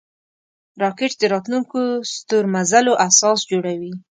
راکټ 0.81 1.11
د 1.19 1.23
راتلونکو 1.33 1.79
ستورمزلو 2.13 2.93
اساس 3.07 3.39
جوړوي 3.51 3.93